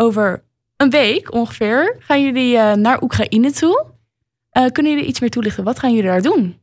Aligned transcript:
over 0.00 0.42
een 0.76 0.90
week 0.90 1.32
ongeveer 1.34 1.96
gaan 1.98 2.22
jullie 2.22 2.56
eh, 2.56 2.72
naar 2.76 3.02
Oekraïne 3.02 3.52
toe. 3.52 3.84
Eh, 4.50 4.66
kunnen 4.72 4.92
jullie 4.92 5.08
iets 5.08 5.20
meer 5.20 5.30
toelichten? 5.30 5.64
Wat 5.64 5.78
gaan 5.78 5.94
jullie 5.94 6.10
daar 6.10 6.22
doen? 6.22 6.58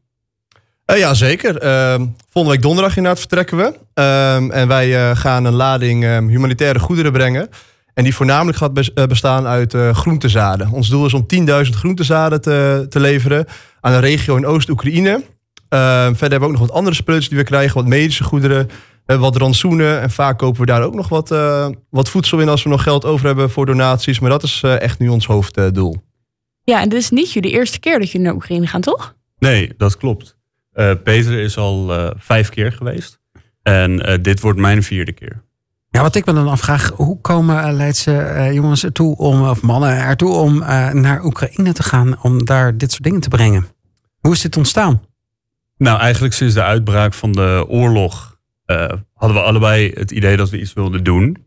Uh, 0.85 0.97
ja, 0.97 1.13
zeker. 1.13 1.57
Ehm, 1.57 2.05
volgende 2.29 2.55
week 2.55 2.65
donderdag 2.65 2.97
inderdaad 2.97 3.19
vertrekken 3.19 3.57
we. 3.57 3.73
Ehm, 3.93 4.51
en 4.51 4.67
wij 4.67 5.15
gaan 5.15 5.45
een 5.45 5.53
lading 5.53 6.03
ehm, 6.03 6.27
humanitaire 6.27 6.79
goederen 6.79 7.11
brengen. 7.11 7.49
En 7.93 8.03
die 8.03 8.15
voornamelijk 8.15 8.57
gaat 8.57 9.07
bestaan 9.07 9.45
uit 9.45 9.75
groentezaden. 9.91 10.71
Ons 10.71 10.89
doel 10.89 11.05
is 11.05 11.13
om 11.13 11.25
10.000 11.27 11.75
groentezaden 11.75 12.41
te, 12.41 12.85
te 12.89 12.99
leveren 12.99 13.45
aan 13.81 13.93
een 13.93 13.99
regio 13.99 14.35
in 14.35 14.45
Oost-Oekraïne. 14.45 15.23
verder 15.69 16.19
hebben 16.19 16.39
we 16.39 16.45
ook 16.45 16.51
nog 16.51 16.59
wat 16.59 16.71
andere 16.71 16.95
spulletjes 16.95 17.29
die 17.29 17.37
we 17.37 17.43
krijgen. 17.43 17.75
Wat 17.75 17.85
medische 17.85 18.23
goederen, 18.23 18.69
wat 19.15 19.35
rantsoenen. 19.35 20.01
En 20.01 20.09
vaak 20.09 20.37
kopen 20.37 20.59
we 20.59 20.65
daar 20.65 20.83
ook 20.83 20.95
nog 20.95 21.09
wat, 21.09 21.31
uh, 21.31 21.69
wat 21.89 22.09
voedsel 22.09 22.39
in 22.39 22.49
als 22.49 22.63
we 22.63 22.69
nog 22.69 22.83
geld 22.83 23.05
over 23.05 23.25
hebben 23.25 23.49
voor 23.49 23.65
donaties. 23.65 24.19
Maar 24.19 24.29
dat 24.29 24.43
is 24.43 24.61
uh, 24.65 24.81
echt 24.81 24.99
nu 24.99 25.07
ons 25.07 25.25
hoofddoel. 25.25 25.95
ja, 26.63 26.81
en 26.81 26.89
dit 26.89 26.99
is 26.99 27.09
niet 27.09 27.33
jullie 27.33 27.51
eerste 27.51 27.79
keer 27.79 27.99
dat 27.99 28.11
jullie 28.11 28.25
naar 28.27 28.35
Oekraïne 28.35 28.67
gaan, 28.67 28.81
toch? 28.81 29.15
Nee, 29.39 29.73
dat 29.77 29.97
klopt. 29.97 30.37
Uh, 30.73 30.91
Peter 31.03 31.39
is 31.39 31.57
al 31.57 31.91
vijf 32.17 32.49
keer 32.49 32.71
geweest. 32.71 33.19
En 33.63 34.19
dit 34.21 34.39
wordt 34.39 34.59
mijn 34.59 34.83
vierde 34.83 35.11
keer. 35.11 35.45
Ja, 35.89 36.01
wat 36.01 36.15
ik 36.15 36.25
me 36.25 36.33
dan 36.33 36.47
afvraag, 36.47 36.89
hoe 36.89 37.21
komen 37.21 37.73
Leidse 37.73 38.49
jongens 38.53 38.83
ertoe 38.83 39.15
om, 39.17 39.47
of 39.47 39.61
mannen 39.61 39.97
ertoe 39.97 40.33
om 40.33 40.57
naar 40.91 41.23
Oekraïne 41.23 41.73
te 41.73 41.83
gaan 41.83 42.21
om 42.21 42.45
daar 42.45 42.77
dit 42.77 42.91
soort 42.91 43.03
dingen 43.03 43.19
te 43.19 43.29
brengen? 43.29 43.67
Hoe 44.19 44.33
is 44.33 44.41
dit 44.41 44.57
ontstaan? 44.57 45.01
Nou, 45.77 45.99
eigenlijk 45.99 46.33
sinds 46.33 46.53
de 46.53 46.63
uitbraak 46.63 47.13
van 47.13 47.31
de 47.31 47.65
oorlog 47.67 48.36
hadden 49.13 49.37
we 49.37 49.43
allebei 49.43 49.91
het 49.93 50.11
idee 50.11 50.37
dat 50.37 50.49
we 50.49 50.59
iets 50.59 50.73
wilden 50.73 51.03
doen. 51.03 51.45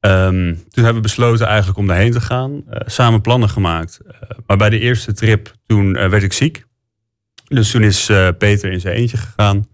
Um, 0.00 0.54
toen 0.68 0.84
hebben 0.84 1.02
we 1.02 1.08
besloten 1.08 1.46
eigenlijk 1.46 1.78
om 1.78 1.86
daarheen 1.86 2.12
te 2.12 2.20
gaan. 2.20 2.52
Uh, 2.52 2.62
samen 2.86 3.20
plannen 3.20 3.48
gemaakt. 3.48 3.98
Uh, 4.06 4.12
maar 4.46 4.56
bij 4.56 4.70
de 4.70 4.78
eerste 4.78 5.12
trip 5.12 5.52
toen 5.66 5.92
werd 5.92 6.22
ik 6.22 6.32
ziek. 6.32 6.64
Dus 7.48 7.70
toen 7.70 7.82
is 7.82 8.10
Peter 8.38 8.72
in 8.72 8.80
zijn 8.80 8.94
eentje 8.94 9.16
gegaan. 9.16 9.68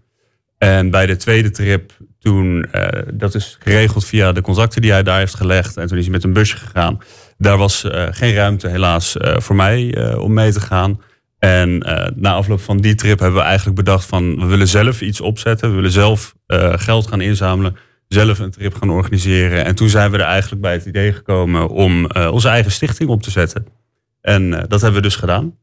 En 0.57 0.89
bij 0.89 1.05
de 1.05 1.15
tweede 1.15 1.51
trip 1.51 1.91
toen, 2.19 2.65
dat 3.13 3.35
is 3.35 3.57
geregeld 3.59 4.05
via 4.05 4.31
de 4.31 4.41
contacten 4.41 4.81
die 4.81 4.91
hij 4.91 5.03
daar 5.03 5.17
heeft 5.17 5.35
gelegd. 5.35 5.77
En 5.77 5.87
toen 5.87 5.97
is 5.97 6.03
hij 6.03 6.13
met 6.13 6.23
een 6.23 6.33
busje 6.33 6.57
gegaan. 6.57 6.97
Daar 7.37 7.57
was 7.57 7.85
geen 8.09 8.33
ruimte 8.33 8.67
helaas 8.67 9.15
voor 9.19 9.55
mij 9.55 10.15
om 10.15 10.33
mee 10.33 10.51
te 10.51 10.59
gaan. 10.61 11.01
En 11.43 11.83
uh, 11.87 12.05
na 12.15 12.33
afloop 12.33 12.61
van 12.61 12.77
die 12.77 12.95
trip 12.95 13.19
hebben 13.19 13.39
we 13.39 13.45
eigenlijk 13.45 13.75
bedacht 13.75 14.05
van 14.05 14.39
we 14.39 14.45
willen 14.45 14.67
zelf 14.67 15.01
iets 15.01 15.21
opzetten. 15.21 15.69
We 15.69 15.75
willen 15.75 15.91
zelf 15.91 16.35
uh, 16.47 16.73
geld 16.75 17.07
gaan 17.07 17.21
inzamelen. 17.21 17.75
Zelf 18.07 18.39
een 18.39 18.51
trip 18.51 18.75
gaan 18.75 18.89
organiseren. 18.89 19.65
En 19.65 19.75
toen 19.75 19.89
zijn 19.89 20.11
we 20.11 20.17
er 20.17 20.23
eigenlijk 20.23 20.61
bij 20.61 20.73
het 20.73 20.85
idee 20.85 21.13
gekomen 21.13 21.69
om 21.69 22.09
uh, 22.17 22.31
onze 22.31 22.47
eigen 22.47 22.71
stichting 22.71 23.09
op 23.09 23.21
te 23.21 23.31
zetten. 23.31 23.67
En 24.21 24.49
dat 24.49 24.81
hebben 24.81 24.93
we 24.93 25.07
dus 25.07 25.15
gedaan. 25.15 25.55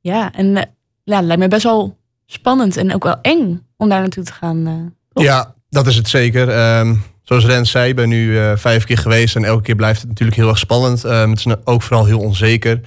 Ja, 0.00 0.32
en 0.32 0.54
ja, 1.04 1.16
het 1.16 1.24
lijkt 1.24 1.42
me 1.42 1.48
best 1.48 1.62
wel 1.62 1.98
spannend 2.26 2.76
en 2.76 2.94
ook 2.94 3.04
wel 3.04 3.18
eng 3.22 3.66
om 3.76 3.88
daar 3.88 4.00
naartoe 4.00 4.24
te 4.24 4.32
gaan. 4.32 4.94
ja, 5.12 5.54
dat 5.68 5.86
is 5.86 5.96
het 5.96 6.08
zeker. 6.08 6.78
Um, 6.78 7.02
zoals 7.22 7.46
Rens 7.46 7.70
zei, 7.70 7.88
ik 7.88 7.96
ben 7.96 8.08
nu 8.08 8.38
vijf 8.56 8.84
keer 8.84 8.98
geweest 8.98 9.36
en 9.36 9.44
elke 9.44 9.62
keer 9.62 9.76
blijft 9.76 10.00
het 10.00 10.08
natuurlijk 10.08 10.38
heel 10.38 10.48
erg 10.48 10.58
spannend. 10.58 11.04
Um, 11.04 11.30
het 11.30 11.38
is 11.38 11.54
ook 11.64 11.82
vooral 11.82 12.06
heel 12.06 12.20
onzeker. 12.20 12.80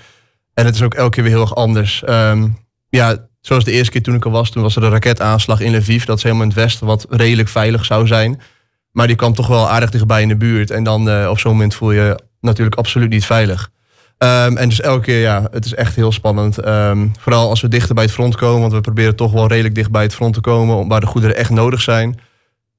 En 0.58 0.66
het 0.66 0.76
is 0.76 0.82
ook 0.82 0.94
elke 0.94 1.10
keer 1.10 1.24
weer 1.24 1.32
heel 1.32 1.42
erg 1.42 1.56
anders. 1.56 2.04
Um, 2.10 2.58
ja, 2.90 3.28
zoals 3.42 3.64
de 3.64 3.72
eerste 3.72 3.92
keer 3.92 4.04
toen 4.04 4.16
ik 4.16 4.26
er 4.26 4.32
was, 4.32 4.50
toen 4.50 4.64
was 4.64 4.76
er 4.76 4.84
een 4.84 4.90
raketaanslag 4.90 5.60
in 5.60 5.76
Lviv. 5.76 6.04
Dat 6.06 6.18
is 6.18 6.24
helemaal 6.24 6.44
in 6.44 6.50
het 6.50 6.60
westen, 6.60 6.88
wat 6.88 7.06
redelijk 7.10 7.50
veilig 7.50 7.86
zou 7.86 8.08
zijn. 8.08 8.42
Maar 8.92 9.08
die 9.08 9.16
kwam 9.16 9.34
toch 9.34 9.48
wel 9.48 9.70
aardig 9.70 9.90
dichtbij 9.90 10.22
in 10.22 10.28
de 10.28 10.36
buurt. 10.36 10.72
En 10.72 10.84
dan 10.84 11.10
uh, 11.10 11.28
op 11.30 11.40
zo'n 11.40 11.52
moment 11.52 11.76
voel 11.76 11.92
je 11.92 12.20
natuurlijk 12.42 12.76
absoluut 12.76 13.10
niet 13.10 13.26
veilig. 13.26 13.70
Um, 14.18 14.58
en 14.58 14.70
dus 14.70 14.82
elke 14.82 15.04
keer, 15.04 15.22
ja, 15.22 15.48
het 15.52 15.66
is 15.66 15.74
echt 15.74 15.96
heel 15.96 16.12
spannend. 16.12 16.66
Um, 16.66 17.12
vooral 17.20 17.50
als 17.50 17.62
we 17.62 17.68
dichter 17.68 17.96
bij 17.96 18.04
het 18.04 18.14
front 18.14 18.36
komen, 18.36 18.62
want 18.62 18.74
we 18.74 18.82
proberen 18.82 19.16
toch 19.16 19.32
wel 19.32 19.48
redelijk 19.48 19.76
dicht 19.76 19.92
bij 19.92 20.04
het 20.04 20.16
front 20.16 20.34
te 20.34 20.42
komen, 20.42 20.88
waar 20.88 21.00
de 21.00 21.06
goederen 21.06 21.36
echt 21.36 21.50
nodig 21.50 21.82
zijn. 21.82 22.20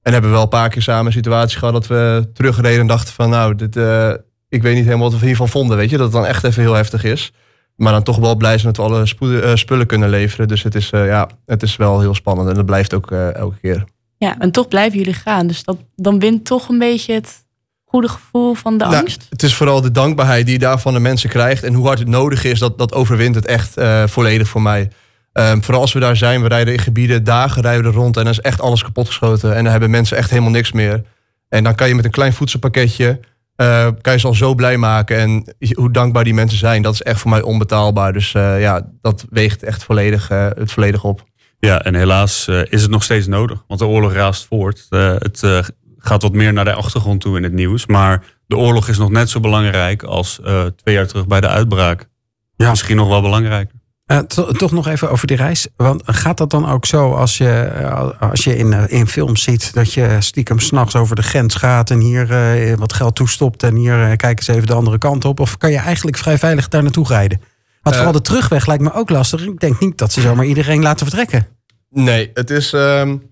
En 0.02 0.12
hebben 0.12 0.30
we 0.30 0.36
wel 0.36 0.44
een 0.44 0.58
paar 0.58 0.68
keer 0.68 0.82
samen 0.82 1.06
een 1.06 1.12
situatie 1.12 1.58
gehad 1.58 1.74
dat 1.74 1.86
we 1.86 2.30
terugreden 2.34 2.80
en 2.80 2.86
dachten 2.86 3.14
van, 3.14 3.30
nou, 3.30 3.54
dit, 3.54 3.76
uh, 3.76 4.12
ik 4.48 4.62
weet 4.62 4.74
niet 4.74 4.84
helemaal 4.84 5.10
wat 5.10 5.20
we 5.20 5.26
hiervan 5.26 5.48
vonden, 5.48 5.76
weet 5.76 5.90
je, 5.90 5.96
dat 5.96 6.06
het 6.06 6.14
dan 6.14 6.26
echt 6.26 6.44
even 6.44 6.62
heel 6.62 6.74
heftig 6.74 7.04
is. 7.04 7.32
Maar 7.78 7.92
dan 7.92 8.02
toch 8.02 8.16
wel 8.16 8.36
blij 8.36 8.58
zijn 8.58 8.72
dat 8.72 8.86
we 8.86 8.92
alle 8.92 9.06
uh, 9.20 9.54
spullen 9.54 9.86
kunnen 9.86 10.08
leveren. 10.08 10.48
Dus 10.48 10.62
het 10.62 10.74
is, 10.74 10.90
uh, 10.92 11.06
ja, 11.06 11.28
het 11.46 11.62
is 11.62 11.76
wel 11.76 12.00
heel 12.00 12.14
spannend 12.14 12.48
en 12.48 12.54
dat 12.54 12.66
blijft 12.66 12.94
ook 12.94 13.10
uh, 13.10 13.34
elke 13.34 13.56
keer. 13.60 13.84
Ja, 14.16 14.38
en 14.38 14.50
toch 14.50 14.68
blijven 14.68 14.98
jullie 14.98 15.14
gaan. 15.14 15.46
Dus 15.46 15.64
dat, 15.64 15.76
dan 15.96 16.18
wint 16.18 16.44
toch 16.44 16.68
een 16.68 16.78
beetje 16.78 17.12
het 17.12 17.44
goede 17.84 18.08
gevoel 18.08 18.54
van 18.54 18.78
de 18.78 18.84
nou, 18.84 18.96
angst. 18.96 19.26
Het 19.30 19.42
is 19.42 19.54
vooral 19.54 19.80
de 19.80 19.90
dankbaarheid 19.90 20.44
die 20.44 20.54
je 20.54 20.60
daarvan 20.60 20.92
de 20.92 21.00
mensen 21.00 21.28
krijgt. 21.28 21.62
En 21.62 21.74
hoe 21.74 21.86
hard 21.86 21.98
het 21.98 22.08
nodig 22.08 22.44
is, 22.44 22.58
dat, 22.58 22.78
dat 22.78 22.94
overwint 22.94 23.34
het 23.34 23.46
echt 23.46 23.74
volledig 24.06 24.48
voor 24.48 24.62
mij. 24.62 24.90
Um, 25.32 25.62
vooral 25.62 25.80
als 25.82 25.92
we 25.92 26.00
daar 26.00 26.16
zijn, 26.16 26.42
we 26.42 26.48
rijden 26.48 26.72
in 26.72 26.78
gebieden, 26.78 27.24
dagen 27.24 27.62
rijden 27.62 27.82
we 27.82 27.88
er 27.88 27.94
rond. 27.94 28.16
En 28.16 28.22
dan 28.24 28.32
is 28.32 28.40
echt 28.40 28.60
alles 28.60 28.82
kapotgeschoten. 28.82 29.54
En 29.54 29.62
dan 29.62 29.72
hebben 29.72 29.90
mensen 29.90 30.16
echt 30.16 30.30
helemaal 30.30 30.50
niks 30.50 30.72
meer. 30.72 31.02
En 31.48 31.64
dan 31.64 31.74
kan 31.74 31.88
je 31.88 31.94
met 31.94 32.04
een 32.04 32.10
klein 32.10 32.32
voedselpakketje 32.32 33.20
uh, 33.60 33.88
kan 34.00 34.12
je 34.12 34.18
ze 34.18 34.26
al 34.26 34.34
zo 34.34 34.54
blij 34.54 34.76
maken. 34.76 35.18
En 35.18 35.54
hoe 35.74 35.90
dankbaar 35.90 36.24
die 36.24 36.34
mensen 36.34 36.58
zijn, 36.58 36.82
dat 36.82 36.94
is 36.94 37.02
echt 37.02 37.20
voor 37.20 37.30
mij 37.30 37.42
onbetaalbaar. 37.42 38.12
Dus 38.12 38.34
uh, 38.34 38.60
ja, 38.60 38.88
dat 39.00 39.26
weegt 39.30 39.62
echt 39.62 39.84
volledig, 39.84 40.30
uh, 40.30 40.46
het 40.54 40.72
volledig 40.72 41.04
op. 41.04 41.24
Ja, 41.58 41.82
en 41.82 41.94
helaas 41.94 42.48
is 42.48 42.82
het 42.82 42.90
nog 42.90 43.02
steeds 43.02 43.26
nodig. 43.26 43.64
Want 43.66 43.80
de 43.80 43.86
oorlog 43.86 44.12
raast 44.12 44.46
voort. 44.46 44.86
het 44.88 45.40
gaat 45.98 46.22
wat 46.22 46.32
meer 46.32 46.52
naar 46.52 46.64
de 46.64 46.72
achtergrond 46.72 47.20
toe 47.20 47.36
in 47.36 47.42
het 47.42 47.52
nieuws. 47.52 47.86
Maar 47.86 48.24
de 48.46 48.56
oorlog 48.56 48.88
is 48.88 48.98
nog 48.98 49.10
net 49.10 49.30
zo 49.30 49.40
belangrijk 49.40 50.02
als 50.02 50.40
twee 50.76 50.94
jaar 50.94 51.06
terug 51.06 51.26
bij 51.26 51.40
de 51.40 51.48
uitbraak. 51.48 52.08
Ja. 52.56 52.70
Misschien 52.70 52.96
nog 52.96 53.08
wel 53.08 53.22
belangrijker. 53.22 53.77
Uh, 54.12 54.18
toch 54.18 54.72
nog 54.72 54.88
even 54.88 55.10
over 55.10 55.26
die 55.26 55.36
reis. 55.36 55.68
Want 55.76 56.02
gaat 56.04 56.38
dat 56.38 56.50
dan 56.50 56.68
ook 56.68 56.86
zo 56.86 57.12
als 57.12 57.38
je, 57.38 57.50
eh, 57.50 58.10
als 58.20 58.44
je 58.44 58.56
in, 58.56 58.72
uh, 58.72 58.82
in 58.86 59.06
films 59.06 59.42
ziet 59.42 59.74
dat 59.74 59.92
je 59.92 60.16
stiekem 60.18 60.58
s'nachts 60.58 60.96
over 60.96 61.16
de 61.16 61.22
grens 61.22 61.54
gaat 61.54 61.90
en 61.90 62.00
hier 62.00 62.30
uh, 62.30 62.74
wat 62.74 62.92
geld 62.92 63.14
toestopt 63.14 63.62
en 63.62 63.74
hier 63.74 64.16
kijk 64.16 64.38
eens 64.38 64.48
even 64.48 64.66
de 64.66 64.74
andere 64.74 64.98
kant 64.98 65.24
op? 65.24 65.40
Of 65.40 65.56
kan 65.56 65.70
je 65.70 65.78
eigenlijk 65.78 66.16
vrij 66.16 66.38
veilig 66.38 66.68
daar 66.68 66.82
naartoe 66.82 67.06
rijden? 67.06 67.40
Want 67.82 67.96
vooral 67.96 68.12
de 68.12 68.20
terugweg 68.20 68.66
lijkt 68.66 68.82
me 68.82 68.92
ook 68.92 69.10
lastig. 69.10 69.46
Ik 69.46 69.60
denk 69.60 69.80
niet 69.80 69.98
dat 69.98 70.12
ze 70.12 70.20
zomaar 70.20 70.44
iedereen 70.44 70.82
laten 70.82 71.06
vertrekken. 71.06 71.46
Nee, 71.90 72.30
het 72.34 72.50
is. 72.50 72.72
Um, 72.72 73.22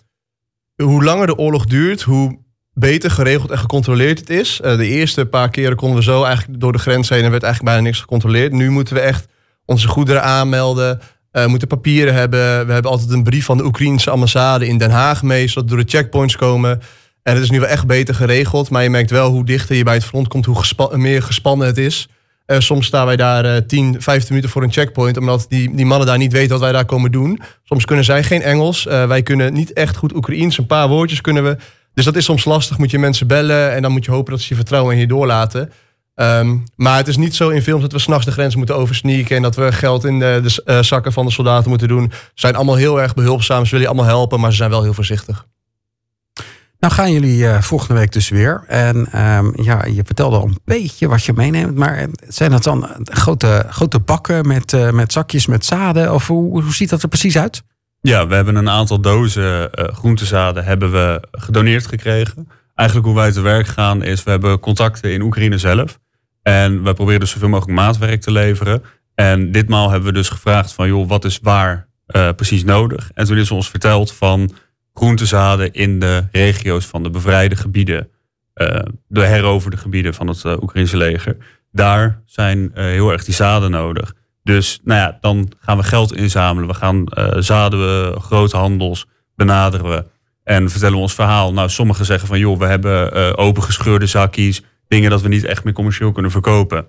hoe 0.82 1.04
langer 1.04 1.26
de 1.26 1.36
oorlog 1.36 1.64
duurt, 1.64 2.02
hoe 2.02 2.38
beter 2.72 3.10
geregeld 3.10 3.50
en 3.50 3.58
gecontroleerd 3.58 4.18
het 4.18 4.30
is. 4.30 4.60
de 4.62 4.86
eerste 4.86 5.26
paar 5.26 5.50
keren 5.50 5.76
konden 5.76 5.98
we 5.98 6.04
zo 6.04 6.24
eigenlijk 6.24 6.60
door 6.60 6.72
de 6.72 6.78
grens 6.78 7.08
heen 7.08 7.24
en 7.24 7.30
werd 7.30 7.42
eigenlijk 7.42 7.74
bijna 7.74 7.88
niks 7.88 8.00
gecontroleerd. 8.00 8.52
Nu 8.52 8.70
moeten 8.70 8.94
we 8.94 9.00
echt 9.00 9.26
onze 9.66 9.88
goederen 9.88 10.22
aanmelden. 10.22 11.00
Uh, 11.32 11.46
moeten 11.46 11.68
papieren 11.68 12.14
hebben. 12.14 12.66
We 12.66 12.72
hebben 12.72 12.90
altijd 12.90 13.10
een 13.10 13.22
brief 13.22 13.44
van 13.44 13.56
de 13.56 13.64
Oekraïnse 13.64 14.10
ambassade 14.10 14.66
in 14.66 14.78
Den 14.78 14.90
Haag 14.90 15.22
mee, 15.22 15.48
zodat 15.48 15.70
we 15.70 15.76
door 15.76 15.84
de 15.84 15.90
checkpoints 15.90 16.36
komen. 16.36 16.80
En 17.22 17.34
het 17.34 17.42
is 17.42 17.50
nu 17.50 17.60
wel 17.60 17.68
echt 17.68 17.86
beter 17.86 18.14
geregeld. 18.14 18.70
Maar 18.70 18.82
je 18.82 18.90
merkt 18.90 19.10
wel 19.10 19.30
hoe 19.30 19.44
dichter 19.44 19.76
je 19.76 19.84
bij 19.84 19.94
het 19.94 20.04
front 20.04 20.28
komt, 20.28 20.46
hoe 20.46 20.96
meer 20.96 21.22
gespannen 21.22 21.66
het 21.66 21.78
is. 21.78 22.08
Uh, 22.46 22.58
soms 22.58 22.86
staan 22.86 23.06
wij 23.06 23.16
daar 23.16 23.44
uh, 23.44 23.56
10, 23.56 24.02
15 24.02 24.28
minuten 24.28 24.50
voor 24.50 24.62
een 24.62 24.72
checkpoint, 24.72 25.16
omdat 25.16 25.46
die, 25.48 25.74
die 25.74 25.86
mannen 25.86 26.06
daar 26.06 26.18
niet 26.18 26.32
weten 26.32 26.50
wat 26.50 26.60
wij 26.60 26.72
daar 26.72 26.84
komen 26.84 27.12
doen. 27.12 27.40
Soms 27.64 27.84
kunnen 27.84 28.04
zij 28.04 28.22
geen 28.22 28.42
Engels. 28.42 28.86
Uh, 28.86 29.06
wij 29.06 29.22
kunnen 29.22 29.52
niet 29.52 29.72
echt 29.72 29.96
goed 29.96 30.14
Oekraïens. 30.14 30.58
Een 30.58 30.66
paar 30.66 30.88
woordjes 30.88 31.20
kunnen 31.20 31.44
we. 31.44 31.56
Dus 31.94 32.04
dat 32.04 32.16
is 32.16 32.24
soms 32.24 32.44
lastig. 32.44 32.78
Moet 32.78 32.90
je 32.90 32.98
mensen 32.98 33.26
bellen 33.26 33.72
en 33.72 33.82
dan 33.82 33.92
moet 33.92 34.04
je 34.04 34.10
hopen 34.10 34.32
dat 34.32 34.40
ze 34.40 34.46
je 34.48 34.54
vertrouwen 34.54 34.94
en 34.94 35.00
je 35.00 35.06
doorlaten. 35.06 35.72
Um, 36.20 36.64
maar 36.76 36.96
het 36.96 37.08
is 37.08 37.16
niet 37.16 37.34
zo 37.34 37.48
in 37.48 37.62
films 37.62 37.82
dat 37.82 37.92
we 37.92 37.98
s'nachts 37.98 38.24
de 38.24 38.32
grens 38.32 38.56
moeten 38.56 38.76
oversneaken 38.76 39.36
en 39.36 39.42
dat 39.42 39.56
we 39.56 39.72
geld 39.72 40.04
in 40.04 40.18
de, 40.18 40.40
de 40.42 40.62
uh, 40.64 40.82
zakken 40.82 41.12
van 41.12 41.26
de 41.26 41.32
soldaten 41.32 41.68
moeten 41.68 41.88
doen. 41.88 42.10
Ze 42.12 42.30
zijn 42.34 42.54
allemaal 42.54 42.74
heel 42.74 43.00
erg 43.00 43.14
behulpzaam, 43.14 43.64
ze 43.64 43.70
willen 43.70 43.86
je 43.86 43.92
allemaal 43.92 44.16
helpen, 44.16 44.40
maar 44.40 44.50
ze 44.50 44.56
zijn 44.56 44.70
wel 44.70 44.82
heel 44.82 44.94
voorzichtig. 44.94 45.46
Nou 46.78 46.92
gaan 46.92 47.12
jullie 47.12 47.38
uh, 47.38 47.60
volgende 47.60 47.94
week 47.94 48.12
dus 48.12 48.28
weer. 48.28 48.64
En 48.66 48.96
um, 48.96 49.52
ja, 49.62 49.84
je 49.84 50.02
vertelde 50.04 50.36
al 50.36 50.44
een 50.44 50.58
beetje 50.64 51.08
wat 51.08 51.24
je 51.24 51.32
meeneemt. 51.32 51.76
Maar 51.76 52.06
zijn 52.28 52.50
dat 52.50 52.62
dan 52.62 52.88
grote, 53.04 53.66
grote 53.68 54.00
bakken 54.00 54.46
met, 54.46 54.72
uh, 54.72 54.90
met 54.90 55.12
zakjes 55.12 55.46
met 55.46 55.64
zaden? 55.64 56.14
Of 56.14 56.26
hoe, 56.26 56.62
hoe 56.62 56.74
ziet 56.74 56.90
dat 56.90 57.02
er 57.02 57.08
precies 57.08 57.38
uit? 57.38 57.62
Ja, 58.00 58.26
we 58.26 58.34
hebben 58.34 58.56
een 58.56 58.70
aantal 58.70 59.00
dozen 59.00 59.70
groentezaden 59.72 60.64
hebben 60.64 60.92
we 60.92 61.28
gedoneerd 61.30 61.86
gekregen. 61.86 62.48
Eigenlijk 62.74 63.08
hoe 63.08 63.16
wij 63.16 63.32
te 63.32 63.40
werk 63.40 63.66
gaan 63.66 64.02
is, 64.02 64.22
we 64.22 64.30
hebben 64.30 64.60
contacten 64.60 65.12
in 65.12 65.22
Oekraïne 65.22 65.58
zelf. 65.58 65.98
En 66.46 66.82
wij 66.82 66.94
proberen 66.94 67.20
dus 67.20 67.30
zoveel 67.30 67.48
mogelijk 67.48 67.78
maatwerk 67.78 68.20
te 68.20 68.30
leveren. 68.30 68.82
En 69.14 69.52
ditmaal 69.52 69.90
hebben 69.90 70.08
we 70.08 70.14
dus 70.14 70.28
gevraagd 70.28 70.72
van, 70.72 70.88
joh, 70.88 71.08
wat 71.08 71.24
is 71.24 71.38
waar 71.42 71.88
uh, 72.08 72.28
precies 72.36 72.64
nodig? 72.64 73.10
En 73.14 73.26
toen 73.26 73.36
is 73.36 73.50
ons 73.50 73.70
verteld 73.70 74.12
van 74.12 74.50
groentezaden 74.94 75.72
in 75.72 75.98
de 75.98 76.24
regio's 76.32 76.86
van 76.86 77.02
de 77.02 77.10
bevrijde 77.10 77.56
gebieden, 77.56 78.08
uh, 78.54 78.78
de 79.08 79.20
heroverde 79.20 79.76
gebieden 79.76 80.14
van 80.14 80.26
het 80.26 80.42
uh, 80.44 80.62
Oekraïnse 80.62 80.96
leger. 80.96 81.36
Daar 81.72 82.22
zijn 82.26 82.70
heel 82.74 83.12
erg 83.12 83.24
die 83.24 83.34
zaden 83.34 83.70
nodig. 83.70 84.14
Dus 84.42 84.80
nou 84.84 85.00
ja, 85.00 85.18
dan 85.20 85.52
gaan 85.60 85.76
we 85.76 85.82
geld 85.82 86.14
inzamelen. 86.14 86.68
We 86.68 86.74
gaan 86.74 87.04
zaden 87.38 87.78
we, 87.78 88.20
groothandels 88.20 89.06
benaderen 89.34 89.90
we. 89.90 90.04
En 90.44 90.70
vertellen 90.70 90.94
we 90.94 91.00
ons 91.00 91.14
verhaal. 91.14 91.52
Nou, 91.52 91.68
sommigen 91.68 92.04
zeggen 92.04 92.28
van 92.28 92.38
joh, 92.38 92.58
we 92.58 92.66
hebben 92.66 93.36
opengescheurde 93.36 94.06
zakjes 94.06 94.62
dingen 94.88 95.10
dat 95.10 95.22
we 95.22 95.28
niet 95.28 95.44
echt 95.44 95.64
meer 95.64 95.72
commercieel 95.72 96.12
kunnen 96.12 96.30
verkopen. 96.30 96.88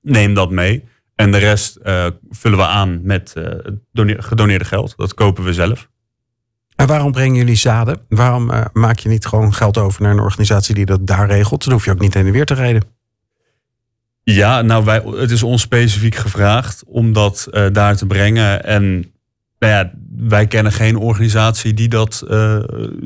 Neem 0.00 0.34
dat 0.34 0.50
mee. 0.50 0.84
En 1.14 1.32
de 1.32 1.38
rest 1.38 1.76
eh, 1.76 2.06
vullen 2.30 2.58
we 2.58 2.66
aan 2.66 3.00
met 3.02 3.32
eh, 3.32 3.72
doneer- 3.92 4.22
gedoneerde 4.22 4.64
geld. 4.64 4.94
Dat 4.96 5.14
kopen 5.14 5.44
we 5.44 5.52
zelf. 5.52 5.88
En 6.76 6.86
waarom 6.86 7.12
brengen 7.12 7.36
jullie 7.36 7.56
zaden? 7.56 8.00
Waarom 8.08 8.50
eh, 8.50 8.64
maak 8.72 8.98
je 8.98 9.08
niet 9.08 9.26
gewoon 9.26 9.54
geld 9.54 9.78
over 9.78 10.02
naar 10.02 10.10
een 10.10 10.20
organisatie 10.20 10.74
die 10.74 10.86
dat 10.86 11.06
daar 11.06 11.26
regelt? 11.26 11.64
Dan 11.64 11.72
hoef 11.72 11.84
je 11.84 11.90
ook 11.90 12.00
niet 12.00 12.14
heen 12.14 12.26
en 12.26 12.32
weer 12.32 12.44
te 12.44 12.54
rijden. 12.54 12.82
Ja, 14.22 14.62
nou, 14.62 14.84
wij, 14.84 15.02
het 15.04 15.30
is 15.30 15.42
ons 15.42 15.62
specifiek 15.62 16.14
gevraagd 16.14 16.84
om 16.86 17.12
dat 17.12 17.48
daar 17.72 17.96
te 17.96 18.06
brengen. 18.06 18.64
En 18.64 19.12
nou 19.58 19.72
ja, 19.72 19.92
wij 20.16 20.46
kennen 20.46 20.72
geen 20.72 20.96
organisatie 20.96 21.74
die 21.74 21.88
dat 21.88 22.24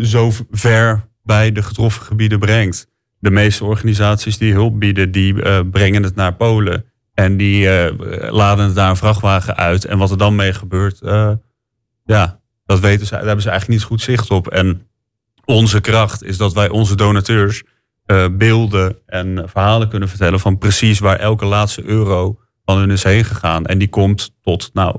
zo 0.01 0.33
ver 0.51 1.09
bij 1.23 1.53
de 1.53 1.63
getroffen 1.63 2.03
gebieden 2.03 2.39
brengt. 2.39 2.89
De 3.19 3.31
meeste 3.31 3.65
organisaties 3.65 4.39
die 4.39 4.53
hulp 4.53 4.81
bieden, 4.81 5.11
die 5.11 5.43
eh, 5.43 5.61
brengen 5.71 6.03
het 6.03 6.15
naar 6.15 6.35
Polen. 6.35 6.85
En 7.15 7.37
die 7.37 7.69
eh, 7.69 8.33
laden 8.33 8.65
het 8.65 8.75
daar 8.75 8.91
een 8.91 8.97
vrachtwagen 8.97 9.57
uit. 9.57 9.85
En 9.85 9.99
wat 9.99 10.11
er 10.11 10.19
dan 10.19 10.35
mee 10.35 10.53
gebeurt, 10.53 11.01
eh, 11.01 11.33
ja, 12.05 12.41
dat 12.67 12.81
weten 12.81 13.07
ze, 13.07 13.13
daar 13.13 13.25
hebben 13.25 13.43
ze 13.43 13.51
eigenlijk 13.51 13.81
niet 13.81 13.89
goed 13.89 14.01
zicht 14.01 14.31
op. 14.31 14.49
En 14.49 14.89
onze 15.45 15.81
kracht 15.81 16.25
is 16.25 16.37
dat 16.37 16.53
wij 16.53 16.69
onze 16.69 16.97
donateurs 16.97 17.63
beelden 18.33 18.99
en 19.07 19.43
verhalen 19.49 19.89
kunnen 19.89 20.09
vertellen 20.09 20.41
van 20.41 20.59
precies 20.59 20.99
waar 20.99 21.19
elke 21.19 21.45
laatste 21.45 21.85
euro 21.85 22.39
van 22.65 22.79
hun 22.79 22.91
is 22.91 23.03
heen 23.03 23.25
gegaan. 23.25 23.67
En 23.67 23.79
die 23.79 23.89
komt 23.89 24.35
tot, 24.43 24.71
nou, 24.73 24.97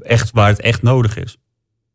echt 0.00 0.30
waar 0.30 0.48
het 0.48 0.60
echt 0.60 0.82
nodig 0.82 1.16
is. 1.16 1.38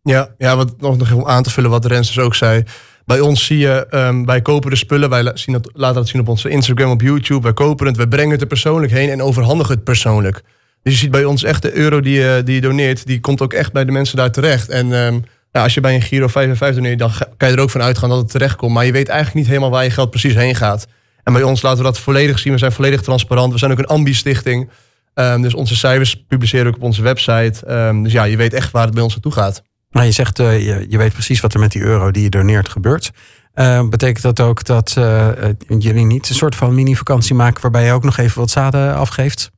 Ja, 0.03 0.29
ja 0.37 0.55
wat 0.55 0.81
nog, 0.81 0.97
nog 0.97 1.11
om 1.11 1.27
aan 1.27 1.43
te 1.43 1.49
vullen 1.49 1.69
wat 1.69 1.85
Rens 1.85 2.07
dus 2.07 2.23
ook 2.23 2.35
zei. 2.35 2.63
Bij 3.09 3.19
ons 3.19 3.45
zie 3.45 3.57
je, 3.57 3.87
ehm, 3.89 4.25
wij 4.25 4.41
kopen 4.41 4.69
de 4.69 4.75
spullen, 4.75 5.09
wij 5.09 5.31
zien 5.33 5.53
dat, 5.53 5.69
laten 5.73 5.95
dat 5.95 6.07
zien 6.07 6.21
op 6.21 6.27
onze 6.27 6.49
Instagram, 6.49 6.91
op 6.91 7.01
YouTube. 7.01 7.41
Wij 7.41 7.53
kopen 7.53 7.87
het, 7.87 7.97
wij 7.97 8.07
brengen 8.07 8.31
het 8.31 8.41
er 8.41 8.47
persoonlijk 8.47 8.91
heen 8.91 9.09
en 9.09 9.21
overhandigen 9.21 9.73
het 9.75 9.83
persoonlijk. 9.83 10.41
Dus 10.83 10.93
je 10.93 10.99
ziet 10.99 11.11
bij 11.11 11.25
ons 11.25 11.43
echt 11.43 11.61
de 11.61 11.73
euro 11.73 11.99
die 11.99 12.19
je, 12.19 12.41
die 12.45 12.61
doneert, 12.61 13.05
die 13.05 13.19
komt 13.19 13.41
ook 13.41 13.53
echt 13.53 13.71
bij 13.71 13.85
de 13.85 13.91
mensen 13.91 14.17
daar 14.17 14.31
terecht. 14.31 14.69
En 14.69 14.93
ehm, 14.93 15.19
ja, 15.51 15.63
als 15.63 15.73
je 15.73 15.81
bij 15.81 15.95
een 15.95 16.01
Giro 16.01 16.27
55 16.27 16.81
doneert, 16.81 16.99
dan 16.99 17.11
kan 17.37 17.49
je 17.49 17.55
er 17.55 17.61
ook 17.61 17.69
van 17.69 17.81
uitgaan 17.81 18.09
dat 18.09 18.17
het 18.17 18.29
terecht 18.29 18.55
komt. 18.55 18.73
Maar 18.73 18.85
je 18.85 18.91
weet 18.91 19.07
eigenlijk 19.07 19.37
niet 19.39 19.47
helemaal 19.47 19.71
waar 19.71 19.83
je 19.83 19.89
geld 19.89 20.09
precies 20.09 20.35
heen 20.35 20.55
gaat. 20.55 20.87
En 21.23 21.33
bij 21.33 21.43
ons 21.43 21.61
laten 21.61 21.77
we 21.77 21.83
dat 21.83 21.99
volledig 21.99 22.39
zien. 22.39 22.53
We 22.53 22.59
zijn 22.59 22.71
volledig 22.71 23.01
transparant. 23.01 23.53
We 23.53 23.59
zijn 23.59 23.71
ook 23.71 23.79
een 23.79 23.85
ambi-stichting. 23.85 24.69
Ehm, 25.13 25.41
dus 25.41 25.53
onze 25.53 25.75
cijfers 25.75 26.23
publiceren 26.27 26.65
we 26.65 26.71
ook 26.71 26.77
op 26.77 26.83
onze 26.83 27.01
website. 27.01 27.53
Dus 28.03 28.11
ja, 28.11 28.23
je 28.23 28.37
weet 28.37 28.53
echt 28.53 28.71
waar 28.71 28.85
het 28.85 28.93
bij 28.93 29.03
ons 29.03 29.13
naartoe 29.13 29.31
gaat. 29.31 29.63
Nou, 29.89 30.05
je 30.05 30.11
zegt, 30.11 30.39
eh, 30.39 30.65
je, 30.65 30.85
je 30.89 30.97
weet 30.97 31.13
precies 31.13 31.39
wat 31.39 31.53
er 31.53 31.59
met 31.59 31.71
die 31.71 31.81
euro 31.81 32.11
die 32.11 32.23
je 32.23 32.29
doneert 32.29 32.69
gebeurt. 32.69 33.11
Eh, 33.59 33.87
betekent 33.87 34.21
dat 34.21 34.39
ook 34.39 34.63
dat 34.63 34.93
eh, 34.97 35.29
jullie 35.67 36.05
niet 36.05 36.29
een 36.29 36.35
soort 36.35 36.55
van 36.55 36.75
mini-vakantie 36.75 37.35
maken... 37.35 37.61
waarbij 37.61 37.85
je 37.85 37.91
ook 37.91 38.03
nog 38.03 38.17
even 38.17 38.39
wat 38.39 38.49
zaden 38.49 38.95
afgeeft? 38.95 39.51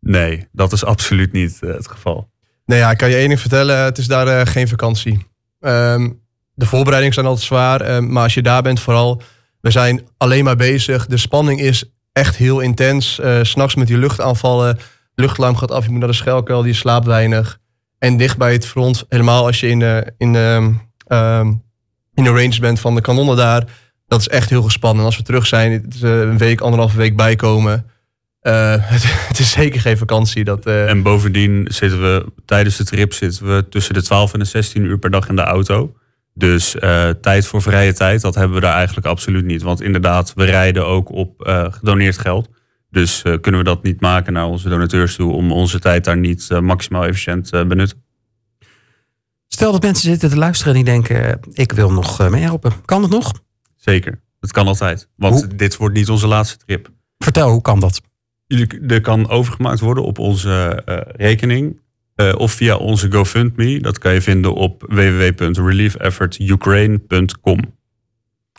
Nee, 0.00 0.48
dat 0.52 0.72
is 0.72 0.84
absoluut 0.84 1.32
niet 1.32 1.60
het 1.60 1.88
geval. 1.88 2.30
Nee, 2.64 2.78
ja, 2.78 2.90
ik 2.90 2.98
kan 2.98 3.08
je 3.08 3.16
één 3.16 3.28
ding 3.28 3.40
vertellen. 3.40 3.84
Het 3.84 3.98
is 3.98 4.06
daar 4.06 4.26
eh, 4.26 4.46
geen 4.46 4.68
vakantie. 4.68 5.26
Ehm, 5.60 6.10
de 6.54 6.66
voorbereidingen 6.66 7.14
zijn 7.14 7.26
altijd 7.26 7.46
zwaar. 7.46 7.80
ehm, 7.80 8.12
maar 8.12 8.22
als 8.22 8.34
je 8.34 8.42
daar 8.42 8.62
bent, 8.62 8.80
vooral... 8.80 9.22
We 9.60 9.70
zijn 9.70 10.06
alleen 10.16 10.44
maar 10.44 10.56
bezig. 10.56 11.06
De 11.06 11.16
spanning 11.16 11.60
is 11.60 11.84
echt 12.12 12.36
heel 12.36 12.60
intens. 12.60 13.20
S 13.42 13.50
S'nachts 13.50 13.74
met 13.74 13.86
die 13.86 13.98
luchtaanvallen. 13.98 14.78
Luchtlaam 15.14 15.56
gaat 15.56 15.70
af. 15.70 15.84
Je 15.84 15.90
moet 15.90 15.98
naar 15.98 16.08
de 16.08 16.14
schelkuil. 16.14 16.64
Je 16.64 16.72
slaapt 16.72 17.06
weinig. 17.06 17.59
En 18.00 18.16
dicht 18.16 18.38
bij 18.38 18.52
het 18.52 18.66
front. 18.66 19.04
Helemaal 19.08 19.46
als 19.46 19.60
je 19.60 19.68
in 19.68 19.78
de, 19.78 20.12
in 20.18 20.32
de, 20.32 20.74
ehm, 21.06 21.46
in 22.14 22.24
de 22.24 22.30
range 22.30 22.60
bent 22.60 22.80
van 22.80 22.94
de 22.94 23.00
kanonnen 23.00 23.36
daar. 23.36 23.64
Dat 24.06 24.20
is 24.20 24.28
echt 24.28 24.50
heel 24.50 24.62
gespannen. 24.62 25.00
En 25.00 25.06
als 25.06 25.16
we 25.16 25.22
terug 25.22 25.46
zijn, 25.46 25.92
eh, 26.02 26.20
een 26.20 26.38
week, 26.38 26.60
anderhalve 26.60 26.96
week 26.96 27.16
bijkomen. 27.16 27.86
Eh, 28.40 28.74
het, 29.28 29.38
is 29.38 29.50
zeker 29.50 29.80
geen 29.80 29.98
vakantie. 29.98 30.44
Dat, 30.44 30.66
eh, 30.66 30.88
En 30.88 31.02
bovendien 31.02 31.66
zitten 31.70 32.00
we 32.00 32.26
tijdens 32.44 32.76
de 32.76 32.84
trip 32.84 33.12
zitten 33.12 33.56
we 33.56 33.68
tussen 33.68 33.94
de 33.94 34.02
12 34.02 34.32
en 34.32 34.38
de 34.38 34.44
16 34.44 34.84
uur 34.84 34.98
per 34.98 35.10
dag 35.10 35.28
in 35.28 35.36
de 35.36 35.42
auto. 35.42 35.94
Dus 36.34 36.76
tijd 37.20 37.46
voor 37.46 37.62
vrije 37.62 37.92
tijd, 37.92 38.20
dat 38.20 38.34
hebben 38.34 38.54
we 38.54 38.62
daar 38.62 38.74
eigenlijk 38.74 39.06
absoluut 39.06 39.44
niet. 39.44 39.62
Want 39.62 39.80
inderdaad, 39.80 40.32
we 40.34 40.44
rijden 40.44 40.86
ook 40.86 41.10
op 41.10 41.32
gedoneerd 41.70 42.18
geld. 42.18 42.48
Dus 42.90 43.22
eh, 43.22 43.34
kunnen 43.40 43.60
we 43.60 43.66
dat 43.66 43.82
niet 43.82 44.00
maken 44.00 44.32
naar 44.32 44.46
onze 44.46 44.68
donateurs 44.68 45.14
toe 45.16 45.32
om 45.32 45.52
onze 45.52 45.78
tijd 45.78 46.04
daar 46.04 46.16
niet 46.16 46.50
eh, 46.50 46.60
maximaal 46.60 47.04
efficiënt 47.04 47.48
te 47.50 47.66
benutten. 47.66 48.02
Stel 49.48 49.72
dat 49.72 49.82
mensen 49.82 50.10
zitten 50.10 50.30
te 50.30 50.36
luisteren 50.36 50.74
en 50.74 50.84
die 50.84 50.92
denken... 50.92 51.40
ik 51.52 51.72
wil 51.72 51.92
nog 51.92 52.20
eh, 52.20 52.28
meehelpen. 52.30 52.72
Kan 52.84 53.02
het 53.02 53.10
nog? 53.10 53.32
Zeker, 53.76 54.20
dat 54.40 54.52
kan 54.52 54.66
altijd. 54.66 55.08
Want 55.16 55.34
Hoe? 55.44 55.56
dit 55.56 55.76
wordt 55.76 55.94
niet 55.94 56.08
onze 56.10 56.26
laatste 56.26 56.56
trip. 56.64 56.90
Vertel, 57.18 57.50
hoe 57.50 57.62
kan 57.62 57.80
dat? 57.80 58.00
Jullie- 58.46 58.80
Er 58.86 59.00
kan 59.00 59.28
overgemaakt 59.28 59.80
worden 59.80 60.04
op 60.04 60.18
onze 60.18 60.82
eh, 60.86 61.00
rekening. 61.16 61.80
eh, 62.14 62.32
of 62.36 62.52
via 62.52 62.76
onze 62.76 63.12
GoFundMe. 63.12 63.80
Dat 63.80 63.98
kan 63.98 64.14
je 64.14 64.22
vinden 64.22 64.54
op 64.54 64.84
www.reliefeffortukraine.com. 64.88 67.58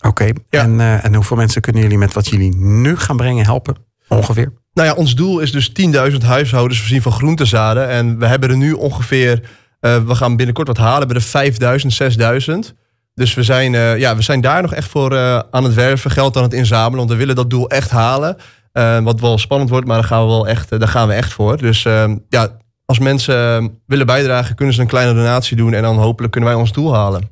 Oké, 0.02 0.24
Ja. 0.50 0.64
en, 0.64 0.80
eh, 0.80 1.06
en 1.06 1.14
hoeveel 1.16 1.38
mensen 1.38 1.62
kunnen 1.62 1.82
jullie 1.82 1.98
met 1.98 2.14
wat 2.14 2.28
jullie 2.28 2.56
nu 2.56 2.98
gaan 2.98 3.18
brengen 3.18 3.46
helpen? 3.46 3.76
Ongeveer. 4.18 4.54
Nou 4.74 4.88
ja, 4.88 4.94
ons 4.94 5.16
doel 5.16 5.40
is 5.40 5.52
dus 5.52 5.72
10.000 6.12 6.18
huishoudens 6.26 6.80
voorzien 6.80 7.02
van 7.02 7.12
groentezaden. 7.12 7.90
En 7.90 8.20
we 8.20 8.26
hebben 8.26 8.50
er 8.50 8.58
nu 8.58 8.74
ongeveer, 8.74 9.50
eh, 9.80 10.04
we 10.04 10.16
gaan 10.16 10.36
binnenkort 10.36 10.68
wat 10.68 10.78
halen, 10.78 11.08
bij 11.08 11.18
de 11.18 11.26
5.000, 11.26 11.94
6.000. 11.94 12.74
Dus 13.14 13.34
we 13.34 13.44
zijn, 13.44 13.76
eh, 13.76 13.98
ja, 13.98 14.16
we 14.16 14.22
zijn 14.22 14.42
daar 14.42 14.62
nog 14.62 14.74
echt 14.74 14.88
voor 14.90 15.12
eh, 15.16 15.40
aan 15.52 15.64
het 15.64 15.74
werven, 15.74 16.12
geld 16.12 16.38
aan 16.38 16.44
het 16.44 16.54
inzamelen. 16.54 16.98
Want 16.98 17.10
we 17.10 17.16
willen 17.16 17.36
dat 17.36 17.50
doel 17.50 17.70
echt 17.70 17.92
halen. 17.92 18.38
Eh, 18.72 19.00
wat 19.00 19.20
wel 19.20 19.38
spannend 19.38 19.70
wordt, 19.70 19.88
maar 19.88 19.96
daar 19.96 20.06
gaan 20.06 20.22
we, 20.22 20.28
wel 20.28 20.48
echt, 20.48 20.80
daar 20.80 20.88
gaan 20.88 21.08
we 21.08 21.14
echt 21.14 21.34
voor. 21.34 21.58
Dus 21.58 21.84
ja, 22.30 22.58
als 22.86 23.00
mensen 23.00 23.80
willen 23.86 24.06
bijdragen, 24.06 24.56
kunnen 24.56 24.76
ze 24.76 24.82
een 24.82 24.88
kleine 24.88 25.14
donatie 25.14 25.58
doen. 25.58 25.74
En 25.74 25.82
dan 25.82 25.98
hopelijk 25.98 26.32
kunnen 26.32 26.50
wij 26.50 26.60
ons 26.60 26.72
doel 26.72 26.94
halen. 26.94 27.30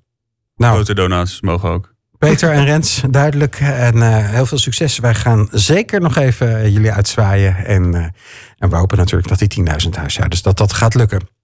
Nou, 0.55 0.73
Grote 0.73 0.93
donaties 0.93 1.41
mogen 1.41 1.69
ook. 1.69 1.93
Peter 2.19 2.51
en 2.51 2.65
Rens, 2.65 3.01
duidelijk. 3.09 3.59
En 3.59 4.01
eh, 4.01 4.29
heel 4.29 4.45
veel 4.45 4.57
succes. 4.57 4.99
Wij 4.99 5.15
gaan 5.15 5.47
zeker 5.51 6.01
nog 6.01 6.17
even 6.17 6.57
eh, 6.57 6.73
jullie 6.73 6.91
uitzwaaien. 6.91 7.55
En, 7.65 7.95
eh, 7.95 8.03
en 8.57 8.69
we 8.69 8.75
hopen 8.75 8.97
natuurlijk 8.97 9.27
dat 9.27 9.39
die 9.39 9.47
10.000 9.47 9.95
huishoudens, 9.95 10.41
dat 10.41 10.57
dat 10.57 10.73
gaat 10.73 10.95
lukken. 10.95 11.38